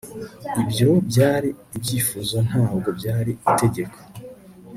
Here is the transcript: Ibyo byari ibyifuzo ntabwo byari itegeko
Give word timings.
Ibyo 0.61 0.89
byari 1.09 1.49
ibyifuzo 1.77 2.35
ntabwo 2.47 2.89
byari 2.99 3.31
itegeko 3.49 3.97